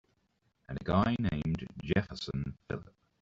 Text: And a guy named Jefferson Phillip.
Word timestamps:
And 0.67 0.79
a 0.81 0.83
guy 0.83 1.15
named 1.19 1.67
Jefferson 1.79 2.57
Phillip. 2.67 2.91